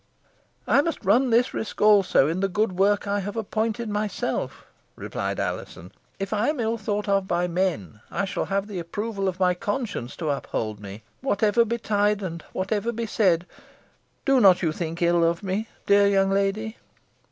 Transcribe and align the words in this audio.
"I 0.67 0.81
must 0.81 1.05
run 1.05 1.29
this 1.29 1.53
risk 1.53 1.79
also, 1.79 2.27
in 2.27 2.39
the 2.39 2.47
good 2.47 2.71
work 2.71 3.05
I 3.05 3.19
have 3.19 3.37
appointed 3.37 3.87
myself," 3.87 4.65
replied 4.95 5.39
Alizon. 5.39 5.91
"If 6.17 6.33
I 6.33 6.49
am 6.49 6.59
ill 6.59 6.79
thought 6.79 7.07
of 7.07 7.27
by 7.27 7.47
men, 7.47 8.01
I 8.09 8.25
shall 8.25 8.45
have 8.45 8.65
the 8.65 8.79
approval 8.79 9.27
of 9.27 9.39
my 9.39 9.49
own 9.49 9.55
conscience 9.59 10.15
to 10.15 10.31
uphold 10.31 10.79
me. 10.79 11.03
Whatever 11.21 11.65
betide, 11.65 12.23
and 12.23 12.41
whatever 12.51 12.91
be 12.91 13.05
said, 13.05 13.45
do 14.25 14.39
not 14.39 14.63
you 14.63 14.71
think 14.71 15.03
ill 15.03 15.23
of 15.23 15.43
me, 15.43 15.67
dear 15.85 16.07
young 16.07 16.31
lady." 16.31 16.77